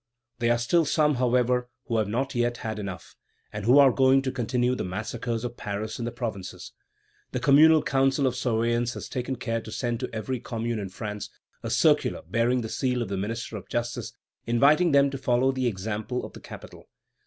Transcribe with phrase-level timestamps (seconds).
[0.39, 3.15] There are still some, however, who have not yet had enough,
[3.53, 6.73] and who are going to continue the massacres of Paris in the provinces.
[7.33, 11.29] The Communal Council of Surveillance has taken care to send to every commune in France
[11.61, 14.13] a circular bearing the seal of the Minister of Justice,
[14.47, 16.89] inviting them to follow the example of the capital.